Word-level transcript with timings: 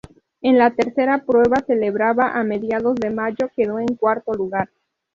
En 0.41 0.57
la 0.57 0.71
tercera 0.71 1.23
prueba, 1.25 1.57
celebrada 1.59 2.31
a 2.35 2.43
mediados 2.43 2.95
de 2.95 3.11
mayo 3.11 3.51
quedó 3.55 3.77
en 3.77 3.95
cuarto 3.95 4.33
lugar. 4.33 4.71